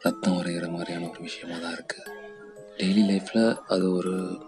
[0.00, 2.12] ரத்தம் வரைகிற மாதிரியான ஒரு விஷயமா தான் இருக்குது
[2.76, 4.38] டெய்லி லைஃப்பில் அது ஒரு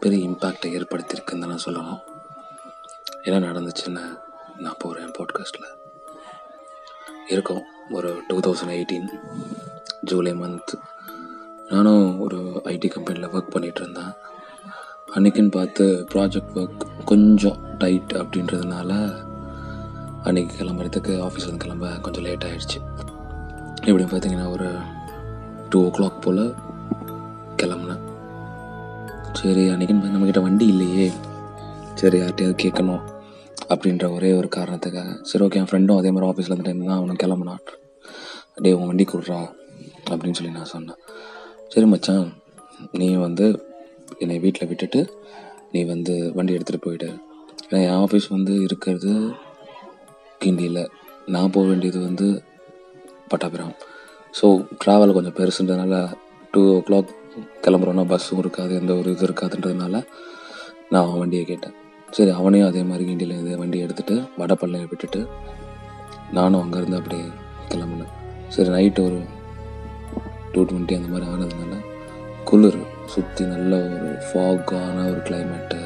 [0.00, 2.00] பெரிய இம்பேக்டை ஏற்படுத்தியிருக்குன்னு தான் நான் சொல்லணும்.
[3.22, 4.18] என்ன நடந்துச்சுன்னு
[4.58, 5.80] நான் போகிறேன் பாட்காஸ்ட்டில்
[7.26, 7.62] இருக்கும்.
[7.90, 9.08] ஒரு two thousand eighteen
[10.00, 10.72] July month
[11.68, 14.12] நானும் ஒரு ஐடி கம்பெனியில் ஒர்க் பண்ணிகிட்டு இருந்தேன்
[15.14, 18.92] அன்றைக்குன்னு பார்த்து ப்ராஜெக்ட் ஒர்க் கொஞ்சம் டைட் அப்படின்றதுனால
[20.24, 22.80] அன்றைக்கி கிளம்புறதுக்கு ஆஃபீஸ் வந்து கிளம்ப கொஞ்சம் லேட் ஆகிடுச்சு
[23.86, 24.66] எப்படின்னு பார்த்தீங்கன்னா ஒரு
[25.70, 26.42] டூ ஓ கிளாக் போல்
[27.60, 28.02] கிளம்புனேன்.
[29.38, 31.06] சரி அன்றைக்கின்னு நம்மக்கிட்ட வண்டி இல்லையே.
[32.00, 33.02] சரி யார்கிட்டயாவது கேட்கணும்
[33.72, 35.10] அப்படின்ற ஒரே ஒரு காரணத்துக்காக.
[35.30, 37.62] சரி ஓகே என் ஃப்ரெண்டும் அதே மாதிரி ஆஃபீஸில் இருந்த டைம் தான் அவனும் கிளம்புனான்.
[38.64, 39.40] டே உன் வண்டி கொடுறா
[40.10, 41.00] அப்படின்னு சொல்லி நான் சொன்னேன்.
[41.74, 42.24] சரி மச்சான்
[43.00, 43.46] நீ வந்து
[44.22, 45.02] என்னை வீட்டில் விட்டுட்டு
[45.74, 47.10] நீ வந்து வண்டி எடுத்துகிட்டு போயிடு.
[47.68, 49.12] ஏன்னா என் ஆஃபீஸ் வந்து இருக்கிறது
[50.44, 50.82] கிண்டியில்.
[51.34, 52.28] நான் போக வேண்டியது வந்து
[53.32, 53.74] பட்டாபிராம்
[54.34, 54.46] ஸோ
[54.84, 55.96] ட்ராவல் கொஞ்சம் பெருசுன்றதுனால
[56.54, 57.10] டூ ஓ கிளாக்
[57.64, 59.94] கிளம்புறோன்னா பஸ்ஸும் இருக்காது எந்த ஒரு இது இருக்காதுன்றதுனால
[60.92, 61.76] நான் அவன் வண்டியை கேட்டேன்.
[62.16, 65.20] சரி அவனையும் அதே மாதிரி கிண்டியில் இது வண்டியை எடுத்துகிட்டு வடப்பள்ளையை விட்டுட்டு
[66.38, 67.26] நானும் அங்கேருந்து அப்படியே
[67.72, 68.12] கிளம்புனேன்.
[68.54, 69.20] சரி நைட்டு ஒரு
[70.52, 71.78] டூ டுவெண்ட்டி அந்த மாதிரி ஆனதுனால
[72.48, 72.80] குளிர்
[73.14, 75.80] சுற்றி நல்ல ஒரு ஃபாகான ஒரு கிளைமேட்டு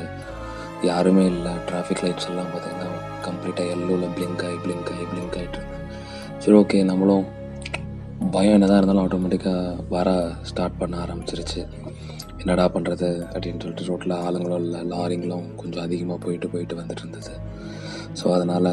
[0.90, 2.90] யாருமே இல்லை டிராஃபிக் லைட்ஸ் எல்லாம் பார்த்தீங்கன்னா
[3.26, 5.84] கம்ப்ளீட்டாக எல்லோவில் பிளிங்க் ஆகி பிளிங்க் ஆகி பிளிங்க் ஆகிட்டு இருந்தேன்
[6.42, 7.24] சரி ஓகே நம்மளும்
[8.34, 10.08] பயம் என்னதான் இருந்தாலும் ஆட்டோமேட்டிக்காக வர
[10.50, 11.60] ஸ்டார்ட் பண்ண ஆரம்பிச்சிருச்சு.
[12.40, 17.34] என்னடா பண்ணுறது அப்படின்னு சொல்லிட்டு ரோட்டில் ஆளுங்களும் இல்லை லாரிங்களும் கொஞ்சம் அதிகமாக போயிட்டு போயிட்டு வந்துட்டு இருந்தது.
[18.18, 18.70] ஸோ அதனால்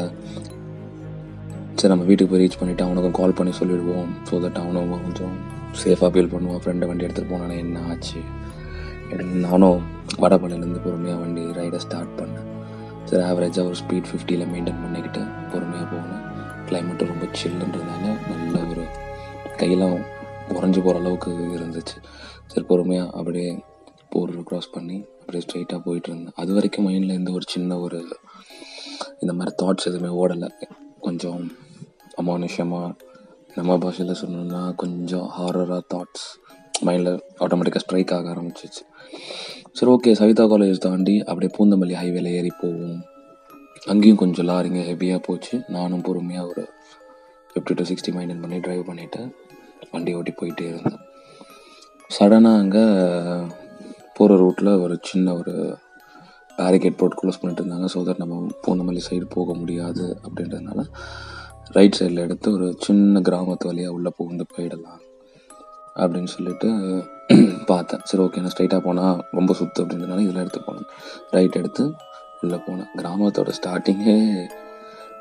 [1.78, 5.34] சரி நம்ம வீட்டுக்கு போய் ரீச் பண்ணிவிட்டு அவனுக்கும் கால் பண்ணி சொல்லிவிடுவோம் ஸோ தட் அவனும் கொஞ்சம்
[5.82, 6.60] சேஃபாக ஃபீல் பண்ணுவான்.
[6.64, 8.20] ஃப்ரெண்டை வண்டி எடுத்துகிட்டு போனானே என்ன ஆச்சு?
[9.08, 9.80] அப்படின்னு நானும்
[10.22, 12.50] வடபழனிலேருந்து பொறுமையாக வண்டி ரைடை ஸ்டார்ட் பண்ணேன்.
[13.08, 15.22] சரி ஆவரேஜாக ஒரு ஸ்பீட் ஃபிஃப்டியில் மெயின்டைன் பண்ணிக்கிட்டு
[15.54, 16.22] பொறுமையாக போனேன்.
[16.68, 18.84] கிளைமேட்டும் ரொம்ப சில்லுன்றதுனால நல்ல ஒரு
[19.64, 19.98] கையெல்லாம்
[20.56, 21.96] உறைஞ்சி போகிற அளவுக்கு இருந்துச்சு.
[22.46, 23.50] சரி பொறுமையாக அப்படியே
[24.12, 26.34] போர் க்ராஸ் பண்ணி அப்படியே ஸ்ட்ரைட்டாக போயிட்டு இருந்தேன்.
[26.42, 28.00] அது வரைக்கும் மைண்டில் எந்த ஒரு சின்ன ஒரு
[29.22, 30.48] இந்த மாதிரி தாட்ஸ் எதுவுமே ஓடலை.
[31.00, 31.40] கொஞ்சம்
[32.20, 32.88] அமானுஷமாக
[33.54, 36.26] நம்ம பாஷையில் சொன்னோம்னா கொஞ்சம் ஹாரராக தாட்ஸ்
[36.86, 38.82] மைண்டில் ஆட்டோமேட்டிக்காக ஸ்ட்ரைக் ஆக ஆரம்பிச்சிச்சு.
[39.72, 43.00] சரி ஓகே சவிதா காலேஜ் தாண்டி அப்படியே பூந்தமல்லி ஹைவேல ஏறி போவோம்.
[43.86, 45.54] அங்கேயும் கொஞ்சம் லாரிங்க ஹெவியாக போச்சு.
[45.68, 46.64] நானும் பொறுமையாக ஒரு
[47.50, 49.22] ஃபிஃப்டி டு சிக்ஸ்டி மைண்டன் பண்ணி ட்ரைவ் பண்ணிவிட்டு
[49.92, 51.00] வண்டி ஓட்டி போயிட்டே இருந்தேன்
[52.16, 52.84] சடனாக அங்கே
[54.16, 55.54] போகிற ரூட்டில் ஒரு சின்ன ஒரு
[56.58, 57.86] பேரிகேட் போட்டு க்ளோஸ் பண்ணிட்டு இருந்தாங்க.
[57.94, 58.34] ஸோ தட் நம்ம
[58.64, 60.82] பூந்தமல்லி சைடு போக முடியாது அப்படின்றதுனால
[61.76, 65.00] ரைட் சைடில் எடுத்து ஒரு சின்ன கிராமத்து வழியாக உள்ளே புகுந்து போயிடலாம்
[66.02, 66.68] அப்படின்னு சொல்லிட்டு
[67.70, 68.02] பார்த்தேன்.
[68.08, 70.88] சரி ஓகே நான் ஸ்ட்ரைட்டாக போனால் ரொம்ப சுத்து அப்படின்றதுனால இதில் எடுத்து போனேன்.
[71.36, 71.84] ரைட் எடுத்து
[72.42, 72.90] உள்ளே போனேன்.
[73.00, 74.16] கிராமத்தோட ஸ்டார்டிங்கே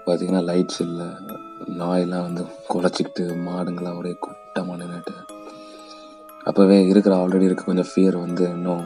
[0.05, 1.09] பார்த்திங்கன்னா லைட்ஸ் இல்லை.
[1.81, 4.13] நாயெல்லாம் வந்து குலைச்சிக்கிட்டு மாடுங்களாம் ஒரே
[4.53, 5.13] கூட்டமாக நின்றுட்டு
[6.47, 8.83] அப்போவே இருக்கிற ஆல்ரெடி இருக்க கொஞ்சம் ஃபியர் வந்து இன்னும்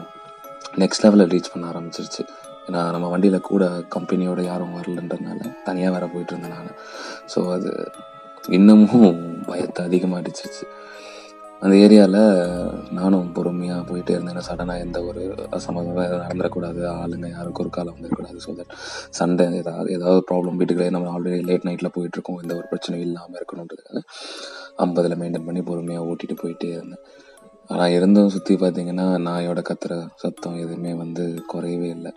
[0.82, 2.22] நெக்ஸ்ட் லெவலில் ரீச் பண்ண ஆரம்பிச்சிருச்சு.
[2.66, 3.64] ஏன்னா நம்ம வண்டியில் கூட
[3.94, 6.74] கம்பெனியோட யாரும் வரலன்றதுனால தனியாக வேறு போயிட்டு இருந்தேன் நான்.
[7.32, 7.70] ஸோ அது
[8.58, 10.64] இன்னமும் பயத்தை அதிகமாகிடுச்சிச்சு
[11.62, 12.20] அந்த ஏரியாவில்
[12.98, 14.40] நானும் பொறுமையாக போயிட்டே இருந்தேன்.
[14.48, 15.22] சடனாக எந்த ஒரு
[15.64, 16.80] சம்மந்தமாக எதுவும் நடந்துடக்கூடாது.
[16.98, 18.74] ஆளுங்க யாருக்கும் ஒரு காலம் வந்துடக்கூடாது ஸோ தட்
[19.18, 24.02] சண்டை ஏதாவது ஏதாவது ப்ராப்ளம் வீட்டுக்குள்ளே நம்ம ஆல்ரெடி லேட் நைட்டில் போயிட்டுருக்கோம் எந்த ஒரு பிரச்சனையும் இல்லாமல் இருக்கணுன்றதுக்காக
[24.84, 27.02] ஐம்பதில் மெயின்டைன் பண்ணி பொறுமையாக ஓட்டிகிட்டு போயிட்டே இருந்தேன்.
[27.70, 32.12] ஆனால் இருந்தும் சுற்றி பார்த்தீங்கன்னா நாயோட கத்துற சத்தம் எதுவுமே வந்து குறையவே இல்லை.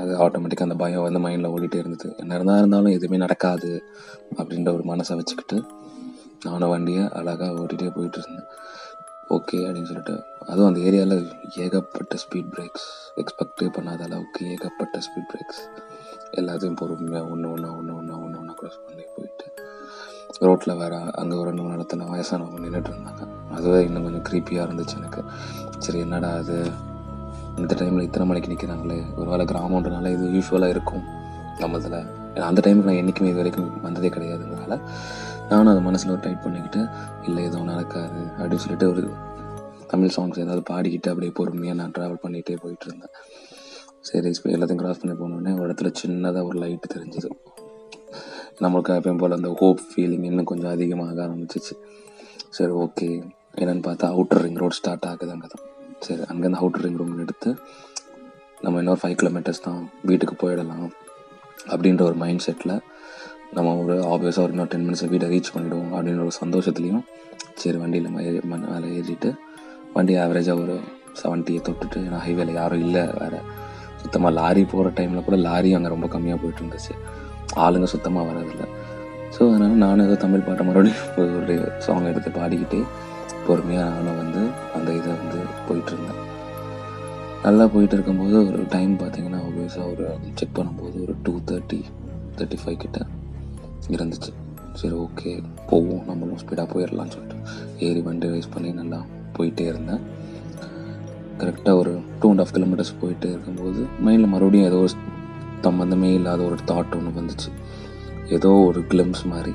[0.00, 2.08] அது ஆட்டோமேட்டிக்காக அந்த பயம் வந்து மைண்டில் ஓடிட்டே இருந்தது.
[2.22, 3.72] என்ன இருந்தால் இருந்தாலும் எதுவுமே நடக்காது
[4.38, 5.58] அப்படின்ற ஒரு மனசை வச்சுக்கிட்டு
[6.44, 8.48] நானும் வண்டியை அழகாக ஓட்டிகிட்டே போயிட்டு இருந்தேன்.
[9.28, 10.24] ஓகே அப்படின்னு சொல்லிட்டு.
[10.46, 15.62] அதுவும் அந்த ஏரியாவில் ஏகப்பட்ட ஸ்பீட் பிரேக்ஸ் எக்ஸ்பெக்டே பண்ணாத அளவுக்கு ஏகப்பட்ட ஸ்பீட் பிரேக்ஸ்
[16.40, 19.46] எல்லாத்தையும் பொறுமையாக ஒன்று ஒன்றா ஒன்று ஒன்றா ஒன்று ஒன்றா க்ராஸ் பண்ணி போயிட்டு
[20.38, 23.22] ரோட்டில் வேறு அங்கே ஒரு ரெண்டு மூணு இடத்துல வயசானவங்க நின்றுட்டு இருந்தாங்க.
[23.50, 25.24] அதுவே இன்னும் கொஞ்சம் க்ரீப்பியாக இருந்துச்சு எனக்கு.
[25.78, 26.70] சரி என்னடா அது?
[27.56, 31.04] இந்த டைமில் இத்தனை மணிக்கு நிற்கிறாங்களே ஒரு வேளை கிராமன்றனால இது யூஸ்வலாக இருக்கும்.
[31.58, 34.80] நம்ம இதில் அந்த டைமுக்கு நான் என்றைக்குமே இது வரைக்கும் வந்ததே கிடையாதுங்கிறனால
[35.50, 36.80] நானும் அதை மனசில் ஒரு டைப் பண்ணிக்கிட்டு
[37.28, 39.02] இல்லை எதுவும் நடக்காது அப்படின்னு சொல்லிட்டு ஒரு
[39.92, 43.14] தமிழ் சாங்ஸ் ஏதாவது பாடிக்கிட்டு அப்படியே பொறுமையாக நான் ட்ராவல் பண்ணிகிட்டே போயிட்டு இருந்தேன்.
[44.08, 47.30] சரி இப்போ எல்லாத்தையும் கிராஸ் பண்ணி போனோடனே ஒரு இடத்துல சின்னதாக ஒரு லைட்டு தெரிஞ்சுது.
[48.64, 51.74] நம்மளுக்கு எப்பயும் போல் அந்த ஹோப் ஃபீலிங் இன்னும் கொஞ்சம் அதிகமாக ஆரம்பிச்சிச்சு.
[52.56, 53.08] சரி ஓகே
[53.60, 55.64] என்னென்னு பார்த்தா அவுட்டர் ரிங் ரோட் ஸ்டார்ட் ஆகுது அங்கே தான்
[56.06, 57.50] சரி அங்கேருந்து அவுட்டர் ரிங் ரோடு எடுத்து
[58.64, 60.86] நம்ம இன்னொரு ஃபைவ் கிலோமீட்டர்ஸ் தான் வீட்டுக்கு போயிடலாம்
[61.72, 62.74] அப்படின்ற ஒரு மைண்ட் செட்டில்
[63.52, 67.04] நம்ம ஒரு ஆப்வியஸாக ஒரு இன்னொரு டென் மினிட்ஸில் வீட்டை ரீச் பண்ணிவிடுவோம் அப்படின்ற ஒரு சந்தோஷத்துலேயும்
[67.54, 69.30] சரி வண்டியில் ஏறி மேலே ஏறிட்டு
[69.94, 70.76] வண்டி ஆவரேஜாக ஒரு
[71.20, 73.40] செவன்ட்டியை தொட்டுட்டு ஏன்னா ஹைவேல யாரும் இல்லை வேறு.
[74.02, 76.94] சுத்தமாக லாரி போகிற டைமில் கூட லாரி அங்கே ரொம்ப கம்மியாக போயிட்டு இருந்துச்சு.
[77.56, 78.66] ஆளுங்க சுத்தமாக வரதில்லை
[79.34, 81.00] ஸோ அதனால் நானும் ஏதோ தமிழ் பாட்டை மறுபடியும்
[81.38, 82.80] ஒரு சாங் எடுத்து பாடிக்கிட்டே
[83.46, 84.42] பொறுமையாக நானும் வந்து
[84.74, 86.22] அந்த இதை வந்து போயிட்டுருந்தேன்
[87.44, 91.80] நல்லா போயிட்டு இருக்கும்போது ஒரு டைம் பார்த்தீங்கன்னா ஆப்வியஸாக ஒரு செக் பண்ணும்போது ஒரு டூ தேர்ட்டி
[92.38, 92.98] தேர்ட்டி ஃபைவ் கிட்ட
[93.86, 94.32] இருந்துச்சு.
[94.74, 96.04] சரி ஓகே போவோம்.
[96.06, 97.36] நம்மளும் ஸ்பீடாக போயிடலாம்னு சொல்லிட்டு.
[97.78, 99.04] ஏறி வண்டி ரைஸ் பண்ணி நல்லா
[99.38, 100.00] போயிட்டே இருந்தேன்.
[101.38, 104.90] கரெக்டாக ஒரு டூ அண்ட் ஆஃப் கிலோமீட்டர்ஸ் போயிட்டு இருக்கும்போது மைண்டில் மறுபடியும் ஏதோ ஒரு
[105.62, 107.50] சம்மந்தமே இல்லாத ஒரு தாட் ஒன்று வந்துச்சு.
[108.28, 109.52] ஏதோ ஒரு கிளிம்ஸ் மாதிரி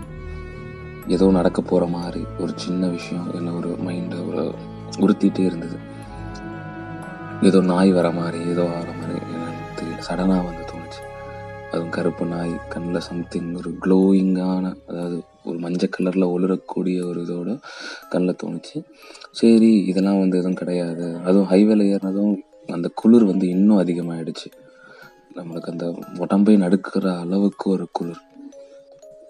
[1.07, 4.53] ஏதோ நடக்க போகிற மாதிரி ஒரு சின்ன விஷயம் என்ன ஒரு மைண்டை ஒரு
[4.99, 5.77] உறுத்திட்டே இருந்தது.
[7.41, 10.03] ஏதோ நாய் வர மாதிரி ஏதோ வர மாதிரி என்னன்னு தெரியல.
[10.09, 10.62] சடனாக வந்து
[11.73, 17.59] அதுவும் கருப்பு நாய் கண்ணில் சம்திங் ஒரு க்ளோயிங்கான அதாவது ஒரு மஞ்சள் கலரில் ஒளிரக்கூடிய ஒரு இதோட
[18.09, 18.77] கண்ணில் தோணுச்சு.
[19.31, 21.07] சரி இதெல்லாம் வந்து எதுவும் கிடையாது.
[21.23, 22.35] அதுவும் ஹைவேல ஏறினதும்
[22.67, 24.49] அந்த குளிர் வந்து இன்னும் அதிகமாகிடுச்சு
[25.35, 25.85] நம்மளுக்கு அந்த
[26.17, 28.21] உடம்பை நடுக்கிற அளவுக்கு ஒரு குளிர்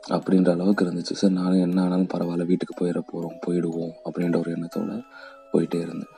[0.10, 1.16] அப்படின்ற அளவுக்கு இருந்துச்சு.
[1.22, 4.98] சரி நானும் என்ன ஆனாலும் பரவாயில்ல வீட்டுக்கு போயிட போகிறோம் போயிடுவோம் அப்படின்ற ஒரு எண்ணத்தோடு
[5.54, 6.13] போயிட்டே இருந்தேன்.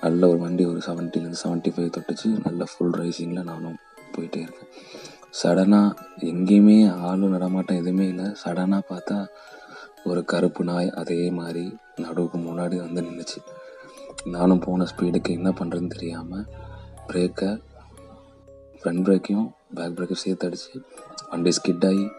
[0.00, 2.28] நல்ல ஒரு வண்டி ஒரு செவன்ட்டிலேருந்து செவன்ட்டி ஃபைவ் தொட்டுச்சு.
[2.44, 3.78] நல்ல ஃபுல் ரைசிங்கில் நானும்
[4.16, 4.70] போயிட்டே இருக்கேன்.
[5.32, 8.24] சடனாக எங்கேயுமே ஆளும் நடமாட்டம் எதுவுமே இல்லை.
[8.24, 9.26] சடனாக பார்த்தா
[10.04, 13.40] ஒரு கருப்பு நாய் அதே மாதிரி நடுவுக்கு முன்னாடி வந்து நின்றுச்சு
[14.24, 16.46] நானும் போன ஸ்பீடுக்கு என்ன பண்ணுறதுன்னு தெரியாமல்
[17.08, 17.62] பிரேக்கை
[18.80, 20.80] ஃப்ரண்ட் பிரேக்கையும் பேக் பிரேக்கையும் சேர்த்து அடித்து
[21.30, 22.10] வண்டி ஸ்கிட் ஆகி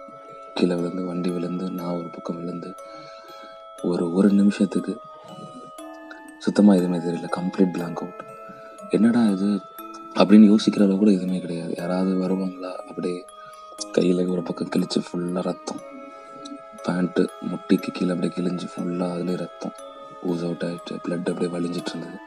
[0.53, 2.73] கீழே விழுந்து வண்டி விழுந்து நான் ஒரு பக்கம் விழுந்து
[3.83, 4.97] ஒரு ஒரு நிமிஷத்துக்கு
[6.37, 7.29] சுத்தமாக எதுவுமே தெரியல.
[7.37, 8.23] கம்ப்ளீட் பிளாங்க் அவுட்
[8.89, 9.59] என்னடா இது?
[10.19, 11.73] அப்படின்னு யோசிக்கிற அளவு கூட எதுவுமே கிடையாது.
[11.77, 13.25] யாராவது வருவாங்களா அப்படியே
[13.91, 15.81] கையில் ஒரு பக்கம் கிழிச்சு ஃபுல்லாக ரத்தம்.
[16.85, 19.75] பேண்ட்டு முட்டிக்கு கீழே அப்படியே கிழிஞ்சு ஃபுல்லாக அதுலேயே ரத்தம்.
[20.27, 22.17] ஊஸ் அவுட் ஆகிட்டு பிளட் அப்படியே வலிஞ்சிட்டு இருந்தது.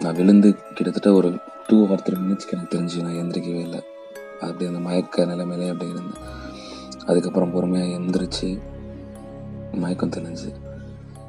[0.00, 3.80] நான் விழுந்து கிட்டத்தட்ட ஒரு டூ ஆர் த்ரீ மினிட்ஸ்க்கு எனக்கு தெரிஞ்சு நான் எந்திரிக்கவே இல்லை.
[4.40, 6.22] அப்படியே அந்த மயக்க நிலைமையிலே அப்படியே இருந்தேன்.
[7.06, 8.48] அதுக்கப்புறம் பொறுமையாக எந்திரிச்சு
[9.72, 10.50] மயக்கம் தெளிஞ்சு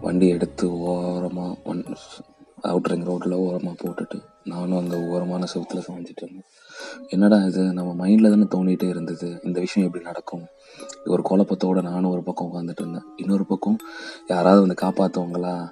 [0.01, 1.83] வண்டி எடுத்து ஓரமாக ஒன்
[2.63, 6.45] அவுட்ரிங் ரோட்டில் ஓரமாக போட்டுட்டு நானும் அந்த ஓரமான செவத்தில் சாஞ்சிட்டு இருந்தேன்.
[7.07, 7.73] என்னடா இது?
[7.73, 9.39] நம்ம மைண்டில் தானே தோண்டிகிட்டே இருந்தது.
[9.43, 10.45] இந்த விஷயம் எப்படி நடக்கும்?
[11.05, 13.03] ஒரு குழப்பத்தோடு நானும் ஒரு பக்கம் உட்காந்துட்டு இருந்தேன்.
[13.15, 13.77] இன்னொரு பக்கம்
[14.27, 15.71] யாராவது வந்து காப்பாற்றுவங்களா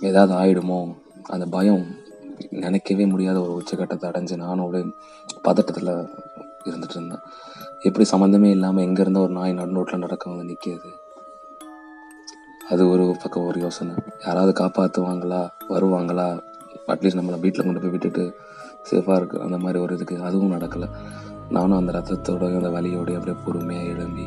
[0.00, 0.96] ஏதாவது ஆயிடுமோ?
[1.22, 1.86] அந்த பயம்
[2.50, 4.90] நினைக்கவே முடியாத ஒரு உச்சக்கட்டத்தை அடைஞ்சு நானும் அப்படியே
[5.44, 6.08] பதட்டத்தில்
[6.64, 7.20] இருந்துட்டு இருந்தேன்.
[7.80, 11.06] எப்படி சம்மந்தமே இல்லாமல் எங்கேருந்தோ ஒரு நாய் நடுநோட்டில் நடக்க வந்து நிற்கிது
[12.70, 13.94] அது ஒரு பக்கம் ஒரு யோசனை.
[14.26, 16.42] யாராவது காப்பாற்றுவாங்களா வருவாங்களா?
[16.86, 18.34] அட்லீஸ்ட் நம்மளை வீட்டில் கொண்டு போய் விட்டுட்டு
[18.90, 20.90] சேஃபாக இருக்குது அந்த மாதிரி ஒரு இதுக்கு அதுவும் நடக்கலை.
[21.50, 24.26] நானும் அந்த ரத்தத்தோடய அந்த வலியோடய அப்படியே பொறுமையாக எழும்பி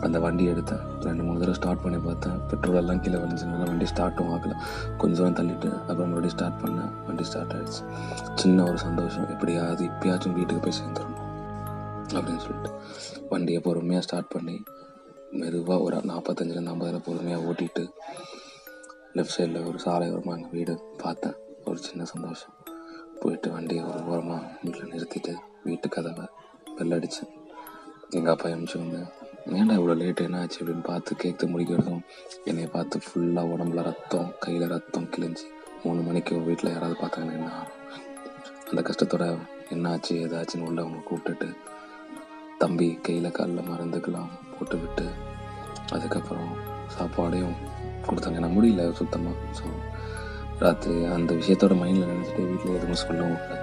[0.00, 0.80] அந்த வண்டி எடுத்தேன்.
[1.00, 2.40] ரெண்டு மூணு தடவை ஸ்டார்ட் பண்ணி பார்த்தேன்.
[2.48, 4.54] பெட்ரோல் எல்லாம் கீழே வந்துச்சுனால வண்டி ஸ்டார்ட்டும் ஆகலை.
[4.98, 6.90] கொஞ்சம் தள்ளிட்டு அப்புறம் மறுபடியும் ஸ்டார்ட் பண்ணேன்.
[7.06, 7.84] வண்டி ஸ்டார்ட் ஆகிடுச்சு
[8.34, 9.28] சின்ன ஒரு சந்தோஷம்.
[9.28, 11.22] எப்படியாவது இப்பயாச்சும் வீட்டுக்கு போய் சேர்ந்துடணும்
[12.08, 12.72] அப்படின்னு சொல்லிட்டு
[13.28, 14.62] வண்டியை பொறுமையாக ஸ்டார்ட் பண்ணி
[15.34, 17.84] மெதுவாக ஒரு நாற்பத்தஞ்சிலேருந்து ஐம்பதில் பொறுமையாக ஓட்டிட்டு
[19.16, 21.36] லெஃப்ட் சைடில் ஒரு சாலை ஓரமாக எங்கள் வீடு பார்த்தேன்.
[21.64, 22.54] ஒரு சின்ன சந்தோஷம்.
[23.20, 25.32] போயிட்டு வண்டியை ஒரு ஓரமாக வீட்டில் நிறுத்திட்டு
[25.64, 26.24] வீட்டு கதவை
[26.78, 27.32] வெள்ளடிச்சேன்
[28.10, 29.00] எங்கள் அப்பா எமிச்சு வந்து
[29.58, 30.58] ஏன்டா இவ்வளோ லேட் என்ன ஆச்சு?
[30.60, 32.02] அப்படின்னு பார்த்து கேட்டு முடிக்கிறதும்
[32.44, 35.46] என்னை பார்த்து ஃபுல்லாக உடம்புல ரத்தம் கையில் ரத்தம் கிழிஞ்சு
[35.84, 37.50] மூணு மணிக்கு வீட்டில் யாராவது பார்த்தாங்கன்னா என்ன
[38.70, 39.24] அந்த கஷ்டத்தோட
[39.70, 41.48] என்னாச்சு ஏதாச்சுன்னு உள்ள அவங்க கூப்பிட்டுட்டு
[42.64, 45.06] தம்பி கையில் காலில் மருந்துக்கெல்லாம் போட்டுவிட்டு
[45.94, 46.52] அதுக்கப்புறம்
[46.94, 47.56] சாப்பாடையும்
[48.06, 48.38] கொடுத்தாங்க.
[48.40, 49.66] எனக்கு முடியல சுத்தமாக ஸோ
[50.62, 53.58] ராத்திரி அந்த விஷயத்தோட மைண்டில் நினச்சிட்டு வீட்டில் எதுவும் சொல்லவும் இல்லை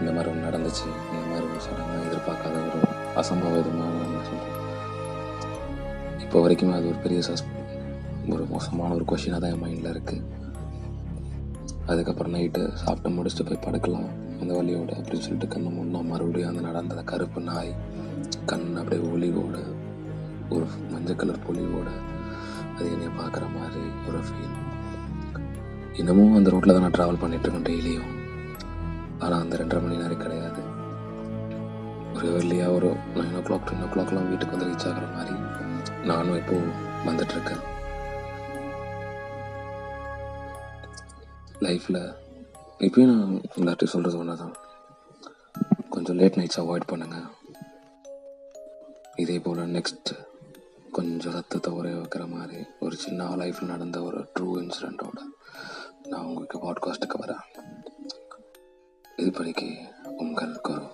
[0.00, 2.80] இந்த மாதிரி ஒன்று நடந்துச்சு இந்த மாதிரி ஒரு சடனாக எதிர்பார்க்காத ஒரு
[3.22, 4.58] அசம்பாவிதமான எதுவும் சொல்கிறேன்
[6.24, 7.44] இப்போ வரைக்குமே அது ஒரு பெரிய சஸ்
[8.34, 10.28] ஒரு மோசமான ஒரு கொஷினாக தான் என் மைண்டில் இருக்குது
[11.92, 14.10] அதுக்கப்புறம் நைட்டு சாப்பிட்டு முடிச்சுட்டு போய் படுக்கலாம்.
[14.42, 17.72] அந்த வழியோட அப்படின்னு சொல்லிட்டு கண்ணு முன்னா மறுபடியும் அந்த நடந்த கருப்பு நாய்
[18.46, 19.56] கண் அப்படியே ஒளிவோட
[20.50, 21.88] ஒரு மஞ்சள் கலர் பொலிவோட
[22.76, 24.58] அது என்னை பார்க்குற மாதிரி ஒரு ஃபீல்
[25.94, 28.10] இன்னமும் அந்த ரோட்டில் தான் நான் ட்ராவல் பண்ணிட்டு இருக்கேன் டெய்லியும்
[29.18, 30.62] ஆனால் அந்த ரெண்டரை மணி நேரம் கிடையாது.
[32.14, 35.34] ஒரு ஏர்லியாக ஒரு நைன் ஓ கிளாக் டென் ஓ கிளாக்லாம் வீட்டுக்கு வந்து ரீச் ஆகிற மாதிரி
[36.04, 36.72] நானும் இப்போது
[37.06, 37.62] வந்துட்டுருக்கேன்.
[41.60, 42.02] லைஃப்பில்
[42.78, 44.54] இப்பயும் நான் எல்லார்ட்டையும் சொல்கிறது ஒன்று தான்
[45.90, 47.28] கொஞ்சம் லேட் நைட்ஸ் அவாய்ட் பண்ணுங்கள்
[49.16, 50.26] இதே போல் நெக்ஸ்ட்
[50.92, 55.20] கொஞ்சம் ரத்தத்தை உரைய வைக்கிற மாதிரி ஒரு சின்ன லைஃப்பில் நடந்த ஒரு ட்ரூ இன்சிடெண்ட்டோட
[56.08, 57.44] நான் உங்களுக்கு பாட்காஸ்ட்டுக்கு வரேன்.
[59.16, 59.66] இது படிக்க
[60.16, 60.91] உங்கள் குரு.